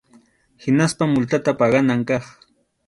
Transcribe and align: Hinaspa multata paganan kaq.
Hinaspa 0.63 1.03
multata 1.13 1.51
paganan 1.61 2.01
kaq. 2.09 2.23